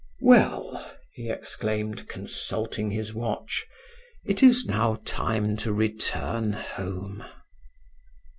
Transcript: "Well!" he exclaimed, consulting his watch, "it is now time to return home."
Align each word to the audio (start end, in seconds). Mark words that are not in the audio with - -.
"Well!" 0.21 0.91
he 1.13 1.29
exclaimed, 1.29 2.07
consulting 2.07 2.89
his 2.89 3.13
watch, 3.13 3.67
"it 4.25 4.41
is 4.41 4.65
now 4.65 4.99
time 5.05 5.55
to 5.57 5.71
return 5.71 6.53
home." 6.53 7.23